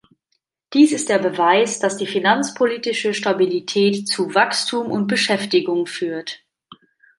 Dies 0.73 0.93
ist 0.93 1.09
der 1.09 1.19
Beweis, 1.19 1.77
dass 1.77 1.95
die 1.95 2.07
finanzpolitische 2.07 3.13
Stabilität 3.13 4.07
zu 4.07 4.33
Wachstum 4.33 4.89
und 4.89 5.05
Beschäftigung 5.05 5.85
führt. 5.85 6.41